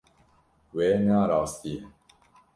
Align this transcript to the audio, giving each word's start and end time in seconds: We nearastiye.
We 0.75 0.85
nearastiye. 1.05 1.79